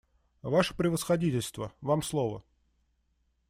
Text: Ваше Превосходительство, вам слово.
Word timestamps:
Ваше 0.41 0.73
Превосходительство, 0.73 1.71
вам 1.79 2.01
слово. 2.01 2.43